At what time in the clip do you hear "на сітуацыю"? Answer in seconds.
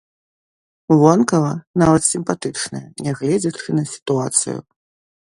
3.81-4.57